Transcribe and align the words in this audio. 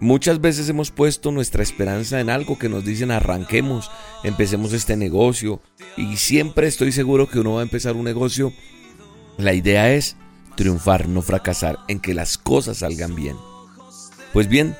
Muchas 0.00 0.40
veces 0.40 0.66
hemos 0.70 0.90
puesto 0.90 1.30
nuestra 1.30 1.62
esperanza 1.62 2.20
en 2.20 2.30
algo 2.30 2.58
que 2.58 2.70
nos 2.70 2.86
dicen 2.86 3.10
arranquemos, 3.10 3.90
empecemos 4.24 4.72
este 4.72 4.96
negocio 4.96 5.60
y 5.94 6.16
siempre 6.16 6.66
estoy 6.68 6.90
seguro 6.90 7.28
que 7.28 7.38
uno 7.38 7.52
va 7.52 7.60
a 7.60 7.64
empezar 7.64 7.96
un 7.96 8.04
negocio. 8.04 8.54
La 9.36 9.52
idea 9.52 9.92
es 9.92 10.16
triunfar, 10.56 11.06
no 11.06 11.20
fracasar, 11.20 11.80
en 11.86 12.00
que 12.00 12.14
las 12.14 12.38
cosas 12.38 12.78
salgan 12.78 13.14
bien. 13.14 13.36
Pues 14.32 14.48
bien, 14.48 14.74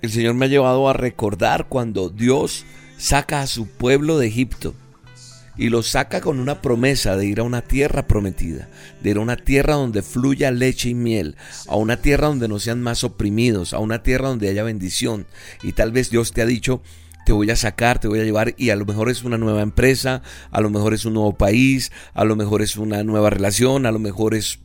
el 0.00 0.10
Señor 0.10 0.32
me 0.32 0.46
ha 0.46 0.48
llevado 0.48 0.88
a 0.88 0.94
recordar 0.94 1.68
cuando 1.68 2.08
Dios 2.08 2.64
saca 2.96 3.42
a 3.42 3.46
su 3.46 3.66
pueblo 3.66 4.16
de 4.16 4.28
Egipto 4.28 4.74
y 5.60 5.68
lo 5.68 5.82
saca 5.82 6.22
con 6.22 6.40
una 6.40 6.62
promesa 6.62 7.16
de 7.16 7.26
ir 7.26 7.38
a 7.38 7.42
una 7.42 7.60
tierra 7.60 8.06
prometida, 8.06 8.70
de 9.02 9.10
ir 9.10 9.18
a 9.18 9.20
una 9.20 9.36
tierra 9.36 9.74
donde 9.74 10.00
fluya 10.00 10.50
leche 10.50 10.88
y 10.88 10.94
miel, 10.94 11.36
a 11.68 11.76
una 11.76 11.98
tierra 11.98 12.28
donde 12.28 12.48
no 12.48 12.58
sean 12.58 12.80
más 12.80 13.04
oprimidos, 13.04 13.74
a 13.74 13.78
una 13.78 14.02
tierra 14.02 14.30
donde 14.30 14.48
haya 14.48 14.62
bendición. 14.62 15.26
Y 15.62 15.72
tal 15.72 15.92
vez 15.92 16.08
Dios 16.08 16.32
te 16.32 16.40
ha 16.40 16.46
dicho, 16.46 16.80
te 17.26 17.32
voy 17.32 17.50
a 17.50 17.56
sacar, 17.56 17.98
te 17.98 18.08
voy 18.08 18.20
a 18.20 18.24
llevar 18.24 18.54
y 18.56 18.70
a 18.70 18.76
lo 18.76 18.86
mejor 18.86 19.10
es 19.10 19.22
una 19.22 19.36
nueva 19.36 19.60
empresa, 19.60 20.22
a 20.50 20.62
lo 20.62 20.70
mejor 20.70 20.94
es 20.94 21.04
un 21.04 21.12
nuevo 21.12 21.34
país, 21.34 21.92
a 22.14 22.24
lo 22.24 22.36
mejor 22.36 22.62
es 22.62 22.78
una 22.78 23.04
nueva 23.04 23.28
relación, 23.28 23.84
a 23.84 23.92
lo 23.92 23.98
mejor 23.98 24.34
es 24.34 24.60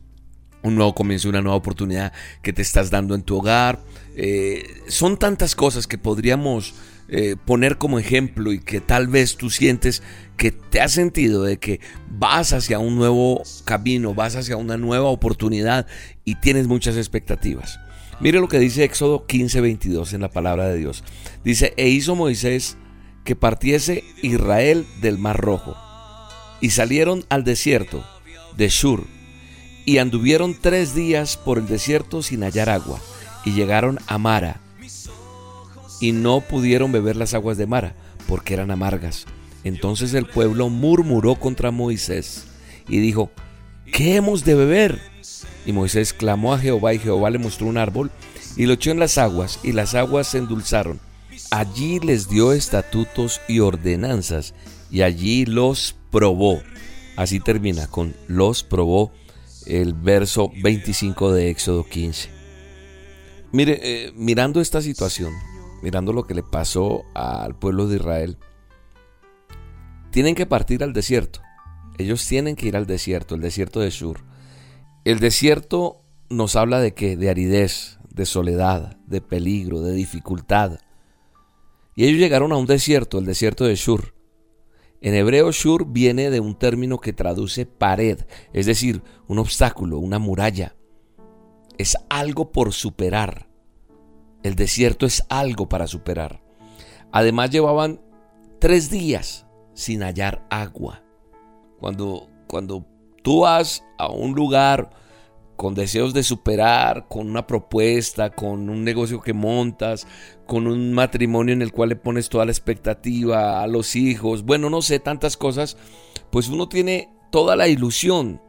un 0.62 0.76
nuevo 0.76 0.94
comienzo, 0.94 1.28
una 1.28 1.42
nueva 1.42 1.58
oportunidad 1.58 2.14
que 2.40 2.54
te 2.54 2.62
estás 2.62 2.88
dando 2.88 3.14
en 3.14 3.22
tu 3.22 3.36
hogar. 3.36 3.80
Eh, 4.16 4.64
son 4.88 5.18
tantas 5.18 5.54
cosas 5.54 5.86
que 5.86 5.98
podríamos 5.98 6.72
eh, 7.08 7.36
poner 7.44 7.78
como 7.78 7.98
ejemplo 7.98 8.52
y 8.52 8.58
que 8.58 8.80
tal 8.80 9.06
vez 9.06 9.36
tú 9.36 9.50
sientes 9.50 10.02
que 10.36 10.50
te 10.50 10.80
has 10.80 10.92
sentido 10.92 11.44
de 11.44 11.58
que 11.58 11.80
vas 12.10 12.52
hacia 12.52 12.78
un 12.78 12.96
nuevo 12.96 13.42
camino, 13.64 14.14
vas 14.14 14.34
hacia 14.34 14.56
una 14.56 14.76
nueva 14.76 15.08
oportunidad 15.08 15.86
y 16.24 16.34
tienes 16.36 16.66
muchas 16.66 16.96
expectativas. 16.96 17.78
Mire 18.18 18.40
lo 18.40 18.48
que 18.48 18.58
dice 18.58 18.84
Éxodo 18.84 19.26
15:22 19.26 20.14
en 20.14 20.22
la 20.22 20.30
palabra 20.30 20.68
de 20.68 20.78
Dios. 20.78 21.04
Dice, 21.44 21.74
e 21.76 21.88
hizo 21.88 22.16
Moisés 22.16 22.76
que 23.24 23.36
partiese 23.36 24.02
Israel 24.22 24.86
del 25.00 25.18
Mar 25.18 25.36
Rojo 25.38 25.76
y 26.60 26.70
salieron 26.70 27.24
al 27.28 27.44
desierto 27.44 28.04
de 28.56 28.68
Shur 28.68 29.06
y 29.84 29.98
anduvieron 29.98 30.56
tres 30.60 30.94
días 30.94 31.36
por 31.36 31.58
el 31.58 31.66
desierto 31.68 32.22
sin 32.22 32.42
hallar 32.42 32.68
agua 32.68 33.00
y 33.44 33.52
llegaron 33.52 33.98
a 34.06 34.18
Mara 34.18 34.60
y 36.00 36.12
no 36.12 36.40
pudieron 36.40 36.92
beber 36.92 37.16
las 37.16 37.34
aguas 37.34 37.56
de 37.56 37.66
Mara, 37.66 37.94
porque 38.26 38.54
eran 38.54 38.70
amargas. 38.70 39.26
Entonces 39.64 40.14
el 40.14 40.26
pueblo 40.26 40.68
murmuró 40.68 41.34
contra 41.36 41.70
Moisés 41.70 42.44
y 42.88 42.98
dijo, 42.98 43.30
¿qué 43.92 44.16
hemos 44.16 44.44
de 44.44 44.54
beber? 44.54 45.00
Y 45.64 45.72
Moisés 45.72 46.12
clamó 46.12 46.54
a 46.54 46.58
Jehová 46.58 46.94
y 46.94 46.98
Jehová 46.98 47.30
le 47.30 47.38
mostró 47.38 47.66
un 47.66 47.78
árbol 47.78 48.10
y 48.56 48.66
lo 48.66 48.74
echó 48.74 48.90
en 48.90 49.00
las 49.00 49.18
aguas 49.18 49.58
y 49.62 49.72
las 49.72 49.94
aguas 49.94 50.28
se 50.28 50.38
endulzaron. 50.38 51.00
Allí 51.50 51.98
les 52.00 52.28
dio 52.28 52.52
estatutos 52.52 53.40
y 53.48 53.60
ordenanzas 53.60 54.54
y 54.90 55.02
allí 55.02 55.46
los 55.46 55.96
probó. 56.10 56.62
Así 57.16 57.40
termina 57.40 57.86
con 57.86 58.14
los 58.28 58.62
probó 58.62 59.12
el 59.66 59.94
verso 59.94 60.52
25 60.62 61.32
de 61.32 61.50
Éxodo 61.50 61.84
15. 61.84 62.28
Mire, 63.52 63.80
eh, 63.82 64.12
mirando 64.14 64.60
esta 64.60 64.80
situación, 64.80 65.32
mirando 65.86 66.12
lo 66.12 66.26
que 66.26 66.34
le 66.34 66.42
pasó 66.42 67.04
al 67.14 67.56
pueblo 67.56 67.86
de 67.86 67.98
Israel, 67.98 68.38
tienen 70.10 70.34
que 70.34 70.44
partir 70.44 70.82
al 70.82 70.92
desierto. 70.92 71.42
Ellos 71.96 72.26
tienen 72.26 72.56
que 72.56 72.66
ir 72.66 72.76
al 72.76 72.86
desierto, 72.86 73.36
el 73.36 73.40
desierto 73.40 73.78
de 73.78 73.90
Shur. 73.90 74.24
El 75.04 75.20
desierto 75.20 76.02
nos 76.28 76.56
habla 76.56 76.80
de 76.80 76.92
que 76.92 77.16
de 77.16 77.30
aridez, 77.30 78.00
de 78.10 78.26
soledad, 78.26 78.96
de 79.06 79.20
peligro, 79.20 79.80
de 79.80 79.92
dificultad. 79.92 80.80
Y 81.94 82.06
ellos 82.06 82.18
llegaron 82.18 82.50
a 82.50 82.56
un 82.56 82.66
desierto, 82.66 83.20
el 83.20 83.24
desierto 83.24 83.64
de 83.64 83.76
Shur. 83.76 84.12
En 85.00 85.14
hebreo 85.14 85.52
Shur 85.52 85.86
viene 85.86 86.30
de 86.30 86.40
un 86.40 86.58
término 86.58 86.98
que 86.98 87.12
traduce 87.12 87.64
pared, 87.64 88.26
es 88.52 88.66
decir, 88.66 89.04
un 89.28 89.38
obstáculo, 89.38 89.98
una 89.98 90.18
muralla. 90.18 90.74
Es 91.78 91.96
algo 92.08 92.50
por 92.50 92.72
superar. 92.72 93.45
El 94.46 94.54
desierto 94.54 95.06
es 95.06 95.24
algo 95.28 95.68
para 95.68 95.88
superar. 95.88 96.40
Además 97.10 97.50
llevaban 97.50 98.00
tres 98.60 98.90
días 98.90 99.44
sin 99.74 100.04
hallar 100.04 100.46
agua. 100.50 101.02
Cuando, 101.80 102.28
cuando 102.46 102.86
tú 103.24 103.40
vas 103.40 103.82
a 103.98 104.08
un 104.08 104.36
lugar 104.36 104.90
con 105.56 105.74
deseos 105.74 106.14
de 106.14 106.22
superar, 106.22 107.08
con 107.08 107.28
una 107.28 107.48
propuesta, 107.48 108.30
con 108.30 108.70
un 108.70 108.84
negocio 108.84 109.20
que 109.20 109.32
montas, 109.32 110.06
con 110.46 110.68
un 110.68 110.92
matrimonio 110.92 111.52
en 111.52 111.62
el 111.62 111.72
cual 111.72 111.88
le 111.88 111.96
pones 111.96 112.28
toda 112.28 112.44
la 112.44 112.52
expectativa 112.52 113.60
a 113.60 113.66
los 113.66 113.96
hijos, 113.96 114.44
bueno, 114.44 114.70
no 114.70 114.80
sé, 114.80 115.00
tantas 115.00 115.36
cosas, 115.36 115.76
pues 116.30 116.48
uno 116.48 116.68
tiene 116.68 117.10
toda 117.32 117.56
la 117.56 117.66
ilusión, 117.66 118.40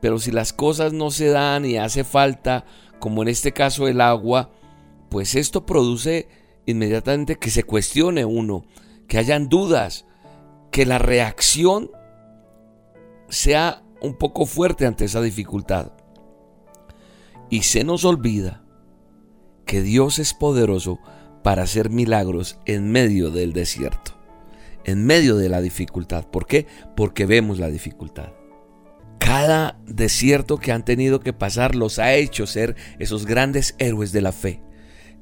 pero 0.00 0.18
si 0.18 0.32
las 0.32 0.52
cosas 0.52 0.92
no 0.92 1.12
se 1.12 1.28
dan 1.28 1.64
y 1.64 1.76
hace 1.76 2.02
falta, 2.02 2.64
como 2.98 3.22
en 3.22 3.28
este 3.28 3.52
caso 3.52 3.86
el 3.86 4.00
agua, 4.00 4.50
pues 5.14 5.36
esto 5.36 5.64
produce 5.64 6.26
inmediatamente 6.66 7.36
que 7.36 7.50
se 7.50 7.62
cuestione 7.62 8.24
uno, 8.24 8.64
que 9.06 9.18
hayan 9.18 9.48
dudas, 9.48 10.06
que 10.72 10.86
la 10.86 10.98
reacción 10.98 11.92
sea 13.28 13.84
un 14.00 14.18
poco 14.18 14.44
fuerte 14.44 14.86
ante 14.86 15.04
esa 15.04 15.22
dificultad. 15.22 15.92
Y 17.48 17.62
se 17.62 17.84
nos 17.84 18.04
olvida 18.04 18.64
que 19.66 19.82
Dios 19.82 20.18
es 20.18 20.34
poderoso 20.34 20.98
para 21.44 21.62
hacer 21.62 21.90
milagros 21.90 22.58
en 22.66 22.90
medio 22.90 23.30
del 23.30 23.52
desierto, 23.52 24.18
en 24.82 25.06
medio 25.06 25.36
de 25.36 25.48
la 25.48 25.60
dificultad. 25.60 26.26
¿Por 26.26 26.48
qué? 26.48 26.66
Porque 26.96 27.24
vemos 27.24 27.60
la 27.60 27.68
dificultad. 27.68 28.32
Cada 29.20 29.78
desierto 29.86 30.58
que 30.58 30.72
han 30.72 30.84
tenido 30.84 31.20
que 31.20 31.32
pasar 31.32 31.76
los 31.76 32.00
ha 32.00 32.14
hecho 32.14 32.48
ser 32.48 32.74
esos 32.98 33.26
grandes 33.26 33.76
héroes 33.78 34.10
de 34.10 34.20
la 34.20 34.32
fe. 34.32 34.60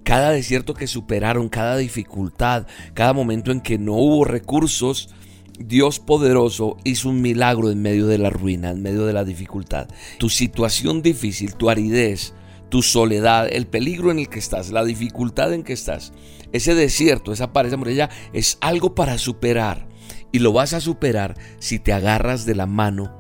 Cada 0.05 0.31
desierto 0.31 0.75
que 0.75 0.87
superaron, 0.87 1.49
cada 1.49 1.77
dificultad, 1.77 2.67
cada 2.95 3.13
momento 3.13 3.53
en 3.53 3.61
que 3.61 3.79
no 3.79 3.95
hubo 3.95 4.25
recursos, 4.25 5.11
Dios 5.59 6.01
poderoso 6.01 6.77
hizo 6.85 7.09
un 7.09 7.21
milagro 7.21 7.71
en 7.71 7.83
medio 7.83 8.07
de 8.07 8.19
la 8.19 8.31
ruina, 8.31 8.71
en 8.71 8.83
medio 8.83 9.07
de 9.07 9.13
la 9.13 9.25
dificultad. 9.25 9.89
Tu 10.19 10.29
situación 10.29 11.03
difícil, 11.03 11.55
tu 11.55 11.71
aridez, 11.71 12.35
tu 12.69 12.83
soledad, 12.83 13.49
el 13.51 13.67
peligro 13.67 14.11
en 14.11 14.19
el 14.19 14.29
que 14.29 14.39
estás, 14.39 14.71
la 14.71 14.85
dificultad 14.85 15.53
en 15.53 15.63
que 15.63 15.75
estás, 15.75 16.13
ese 16.53 16.75
desierto, 16.75 17.33
esa 17.33 17.53
pared, 17.53 17.69
esa 17.69 17.77
muralla, 17.77 18.11
es 18.33 18.59
algo 18.61 18.95
para 18.95 19.19
superar. 19.19 19.89
Y 20.33 20.39
lo 20.39 20.53
vas 20.53 20.73
a 20.73 20.81
superar 20.81 21.37
si 21.59 21.79
te 21.79 21.93
agarras 21.93 22.47
de 22.47 22.55
la 22.55 22.67
mano 22.67 23.15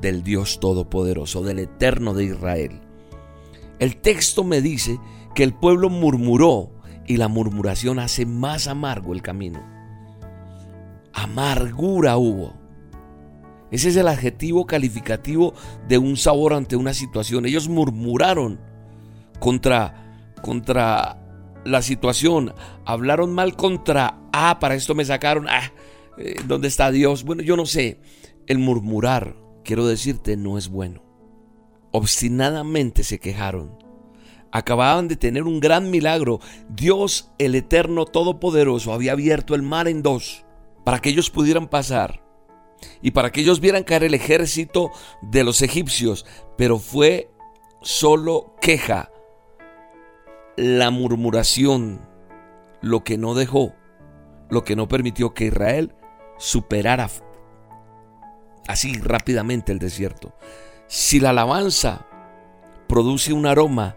del 0.00 0.22
Dios 0.22 0.58
Todopoderoso, 0.60 1.42
del 1.42 1.60
Eterno 1.60 2.14
de 2.14 2.24
Israel. 2.24 2.80
El 3.78 3.96
texto 3.96 4.42
me 4.42 4.60
dice 4.60 4.98
que 5.36 5.44
el 5.44 5.52
pueblo 5.52 5.90
murmuró 5.90 6.70
y 7.06 7.18
la 7.18 7.28
murmuración 7.28 7.98
hace 7.98 8.24
más 8.24 8.68
amargo 8.68 9.12
el 9.12 9.20
camino. 9.20 9.62
Amargura 11.12 12.16
hubo. 12.16 12.54
Ese 13.70 13.90
es 13.90 13.96
el 13.96 14.08
adjetivo 14.08 14.64
calificativo 14.64 15.52
de 15.86 15.98
un 15.98 16.16
sabor 16.16 16.54
ante 16.54 16.74
una 16.74 16.94
situación. 16.94 17.44
Ellos 17.44 17.68
murmuraron 17.68 18.58
contra, 19.38 20.32
contra 20.40 21.22
la 21.66 21.82
situación. 21.82 22.54
Hablaron 22.86 23.34
mal 23.34 23.56
contra, 23.56 24.18
ah, 24.32 24.58
para 24.58 24.74
esto 24.74 24.94
me 24.94 25.04
sacaron, 25.04 25.48
ah, 25.50 25.70
eh, 26.16 26.36
¿dónde 26.46 26.68
está 26.68 26.90
Dios? 26.90 27.24
Bueno, 27.24 27.42
yo 27.42 27.58
no 27.58 27.66
sé. 27.66 28.00
El 28.46 28.58
murmurar, 28.58 29.36
quiero 29.64 29.86
decirte, 29.86 30.38
no 30.38 30.56
es 30.56 30.70
bueno. 30.70 31.02
Obstinadamente 31.92 33.02
se 33.02 33.18
quejaron 33.18 33.85
acababan 34.56 35.08
de 35.08 35.16
tener 35.16 35.44
un 35.44 35.60
gran 35.60 35.90
milagro. 35.90 36.40
Dios, 36.68 37.30
el 37.38 37.54
Eterno 37.54 38.04
Todopoderoso, 38.04 38.92
había 38.92 39.12
abierto 39.12 39.54
el 39.54 39.62
mar 39.62 39.88
en 39.88 40.02
dos 40.02 40.44
para 40.84 41.00
que 41.00 41.10
ellos 41.10 41.30
pudieran 41.30 41.68
pasar 41.68 42.22
y 43.02 43.10
para 43.10 43.32
que 43.32 43.40
ellos 43.40 43.60
vieran 43.60 43.84
caer 43.84 44.04
el 44.04 44.14
ejército 44.14 44.90
de 45.22 45.44
los 45.44 45.62
egipcios. 45.62 46.26
Pero 46.56 46.78
fue 46.78 47.30
solo 47.82 48.54
queja, 48.60 49.10
la 50.56 50.90
murmuración, 50.90 52.00
lo 52.80 53.04
que 53.04 53.18
no 53.18 53.34
dejó, 53.34 53.74
lo 54.48 54.64
que 54.64 54.76
no 54.76 54.88
permitió 54.88 55.34
que 55.34 55.46
Israel 55.46 55.94
superara 56.38 57.08
así 58.66 58.94
rápidamente 58.94 59.72
el 59.72 59.78
desierto. 59.78 60.34
Si 60.86 61.20
la 61.20 61.30
alabanza 61.30 62.06
produce 62.88 63.32
un 63.32 63.46
aroma 63.46 63.96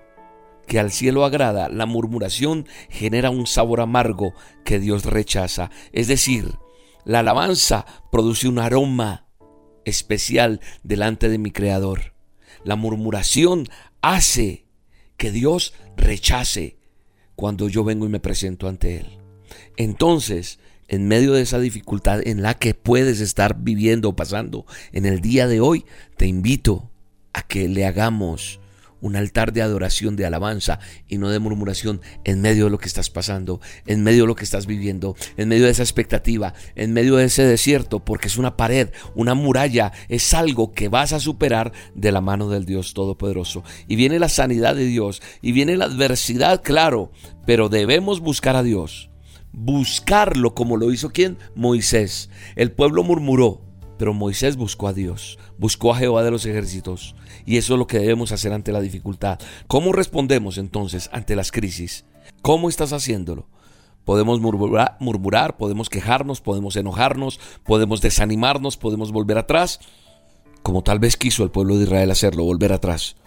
que 0.70 0.80
al 0.80 0.92
cielo 0.92 1.26
agrada, 1.26 1.68
la 1.68 1.88
murmuración 1.88 2.68
genera 2.90 3.32
un 3.32 3.48
sabor 3.48 3.82
amargo 3.82 4.36
que 4.64 4.80
Dios 4.80 5.04
rechaza. 5.04 5.72
Es 5.94 6.08
decir, 6.08 6.54
la 7.06 7.20
alabanza 7.20 7.88
produce 8.12 8.48
un 8.48 8.60
aroma 8.60 9.26
especial 9.84 10.62
delante 10.84 11.28
de 11.28 11.40
mi 11.40 11.50
Creador. 11.50 12.14
La 12.64 12.76
murmuración 12.76 13.66
hace 14.04 14.68
que 15.18 15.32
Dios 15.32 15.74
rechace 15.98 16.78
cuando 17.36 17.68
yo 17.68 17.84
vengo 17.84 18.06
y 18.06 18.10
me 18.10 18.20
presento 18.20 18.68
ante 18.68 18.98
Él. 18.98 19.18
Entonces, 19.76 20.60
en 20.88 21.08
medio 21.08 21.34
de 21.34 21.42
esa 21.42 21.58
dificultad 21.58 22.22
en 22.28 22.44
la 22.44 22.54
que 22.54 22.76
puedes 22.76 23.22
estar 23.22 23.58
viviendo 23.60 24.10
o 24.10 24.16
pasando 24.16 24.68
en 24.92 25.08
el 25.08 25.20
día 25.20 25.48
de 25.48 25.62
hoy, 25.62 25.84
te 26.16 26.28
invito 26.28 26.92
a 27.34 27.42
que 27.42 27.68
le 27.68 27.88
hagamos 27.88 28.60
un 29.02 29.16
altar 29.16 29.54
de 29.54 29.62
adoración, 29.62 30.16
de 30.16 30.26
alabanza 30.26 30.80
y 31.08 31.18
no 31.18 31.30
de 31.30 31.40
murmuración 31.40 32.02
en 32.24 32.42
medio 32.42 32.66
de 32.66 32.72
lo 32.72 32.78
que 32.78 32.88
estás 32.88 33.10
pasando, 33.10 33.62
en 33.86 34.04
medio 34.04 34.24
de 34.24 34.28
lo 34.28 34.36
que 34.36 34.44
estás 34.44 34.66
viviendo, 34.66 35.16
en 35.38 35.50
medio 35.50 35.66
de 35.66 35.72
esa 35.72 35.84
expectativa, 35.84 36.54
en 36.76 36.94
medio 36.94 37.16
de 37.16 37.26
ese 37.26 37.44
desierto, 37.44 38.04
porque 38.04 38.28
es 38.28 38.38
una 38.38 38.58
pared, 38.58 38.90
una 39.16 39.34
muralla, 39.34 39.92
es 40.08 40.34
algo 40.34 40.72
que 40.72 40.90
vas 40.90 41.14
a 41.14 41.20
superar 41.20 41.72
de 41.96 42.12
la 42.12 42.22
mano 42.22 42.50
del 42.50 42.66
Dios 42.66 42.94
Todopoderoso. 42.94 43.64
Y 43.88 43.96
viene 43.96 44.20
la 44.20 44.30
sanidad 44.30 44.76
de 44.76 44.86
Dios 44.86 45.22
y 45.42 45.52
viene 45.52 45.78
la 45.78 45.86
adversidad, 45.86 46.62
claro, 46.64 47.12
pero 47.46 47.70
debemos 47.70 48.20
buscar 48.20 48.56
a 48.56 48.64
Dios. 48.64 49.10
Buscarlo 49.52 50.54
como 50.54 50.78
lo 50.78 50.92
hizo 50.92 51.10
quien? 51.10 51.38
Moisés. 51.56 52.30
El 52.56 52.72
pueblo 52.72 53.04
murmuró, 53.04 53.69
pero 54.00 54.14
Moisés 54.14 54.56
buscó 54.56 54.88
a 54.88 54.94
Dios, 54.94 55.38
buscó 55.58 55.94
a 55.94 55.98
Jehová 55.98 56.24
de 56.24 56.32
los 56.32 56.46
ejércitos. 56.46 57.16
Y 57.46 57.58
eso 57.58 57.74
es 57.74 57.80
lo 57.80 57.86
que 57.86 58.00
debemos 58.00 58.32
hacer 58.32 58.54
ante 58.54 58.72
la 58.72 58.80
dificultad. 58.80 59.40
¿Cómo 59.68 59.92
respondemos 59.92 60.58
entonces 60.58 61.10
ante 61.12 61.36
las 61.36 61.52
crisis? 61.52 62.06
¿Cómo 62.42 62.70
estás 62.70 62.94
haciéndolo? 62.94 63.50
Podemos 64.06 64.40
murmurar, 64.40 64.96
murmurar, 65.02 65.58
podemos 65.58 65.90
quejarnos, 65.90 66.40
podemos 66.40 66.78
enojarnos, 66.78 67.42
podemos 67.66 68.00
desanimarnos, 68.00 68.78
podemos 68.78 69.12
volver 69.12 69.38
atrás, 69.38 69.82
como 70.64 70.82
tal 70.82 71.00
vez 71.00 71.18
quiso 71.18 71.44
el 71.44 71.52
pueblo 71.52 71.76
de 71.76 71.84
Israel 71.84 72.10
hacerlo, 72.10 72.46
volver 72.46 72.72
atrás. 72.72 73.18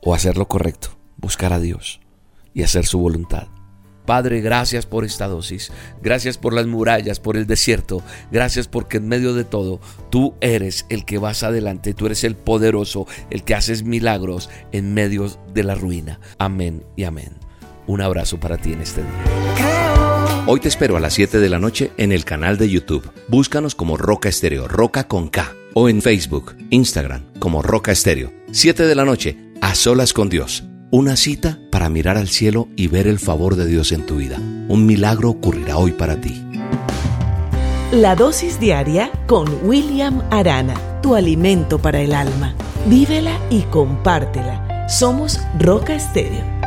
O 0.00 0.14
hacer 0.14 0.36
lo 0.36 0.46
correcto, 0.46 0.90
buscar 1.16 1.52
a 1.52 1.58
Dios 1.58 1.98
y 2.54 2.62
hacer 2.62 2.86
su 2.86 3.00
voluntad. 3.00 3.48
Padre, 4.08 4.40
gracias 4.40 4.86
por 4.86 5.04
esta 5.04 5.26
dosis. 5.26 5.70
Gracias 6.00 6.38
por 6.38 6.54
las 6.54 6.66
murallas, 6.66 7.20
por 7.20 7.36
el 7.36 7.46
desierto. 7.46 8.02
Gracias 8.32 8.66
porque 8.66 8.96
en 8.96 9.06
medio 9.06 9.34
de 9.34 9.44
todo 9.44 9.80
tú 10.08 10.34
eres 10.40 10.86
el 10.88 11.04
que 11.04 11.18
vas 11.18 11.42
adelante. 11.42 11.92
Tú 11.92 12.06
eres 12.06 12.24
el 12.24 12.34
poderoso, 12.34 13.06
el 13.28 13.44
que 13.44 13.54
haces 13.54 13.82
milagros 13.82 14.48
en 14.72 14.94
medio 14.94 15.30
de 15.52 15.62
la 15.62 15.74
ruina. 15.74 16.20
Amén 16.38 16.84
y 16.96 17.04
amén. 17.04 17.34
Un 17.86 18.00
abrazo 18.00 18.40
para 18.40 18.56
ti 18.56 18.72
en 18.72 18.80
este 18.80 19.02
día. 19.02 20.44
Hoy 20.46 20.60
te 20.60 20.68
espero 20.68 20.96
a 20.96 21.00
las 21.00 21.12
7 21.12 21.38
de 21.38 21.50
la 21.50 21.58
noche 21.58 21.92
en 21.98 22.10
el 22.10 22.24
canal 22.24 22.56
de 22.56 22.70
YouTube. 22.70 23.10
Búscanos 23.28 23.74
como 23.74 23.98
Roca 23.98 24.30
Estéreo, 24.30 24.68
Roca 24.68 25.06
con 25.06 25.28
K. 25.28 25.52
O 25.74 25.90
en 25.90 26.00
Facebook, 26.00 26.56
Instagram, 26.70 27.26
como 27.40 27.60
Roca 27.60 27.92
Estéreo. 27.92 28.32
7 28.52 28.86
de 28.86 28.94
la 28.94 29.04
noche, 29.04 29.36
a 29.60 29.74
solas 29.74 30.14
con 30.14 30.30
Dios. 30.30 30.64
Una 30.90 31.16
cita 31.16 31.58
para 31.70 31.90
mirar 31.90 32.16
al 32.16 32.28
cielo 32.28 32.68
y 32.74 32.86
ver 32.88 33.06
el 33.08 33.18
favor 33.18 33.56
de 33.56 33.66
Dios 33.66 33.92
en 33.92 34.06
tu 34.06 34.16
vida. 34.16 34.38
Un 34.68 34.86
milagro 34.86 35.28
ocurrirá 35.28 35.76
hoy 35.76 35.92
para 35.92 36.18
ti. 36.18 36.42
La 37.92 38.16
dosis 38.16 38.58
diaria 38.58 39.10
con 39.26 39.48
William 39.64 40.22
Arana, 40.30 41.00
tu 41.02 41.14
alimento 41.14 41.78
para 41.78 42.00
el 42.00 42.14
alma. 42.14 42.54
Vívela 42.86 43.38
y 43.50 43.62
compártela. 43.64 44.88
Somos 44.88 45.38
Roca 45.58 45.94
Estéreo 45.94 46.57